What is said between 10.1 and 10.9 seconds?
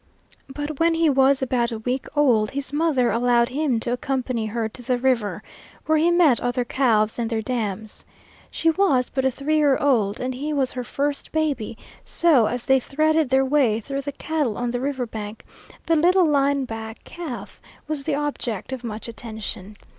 and he was her